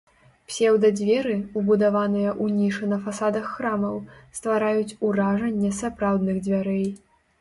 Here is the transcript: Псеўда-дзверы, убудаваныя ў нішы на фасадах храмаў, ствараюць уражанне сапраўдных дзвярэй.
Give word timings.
Псеўда-дзверы, 0.51 1.33
убудаваныя 1.61 2.31
ў 2.31 2.45
нішы 2.61 2.89
на 2.93 2.99
фасадах 3.03 3.45
храмаў, 3.57 3.95
ствараюць 4.39 4.97
уражанне 5.11 5.71
сапраўдных 5.85 6.41
дзвярэй. 6.49 6.87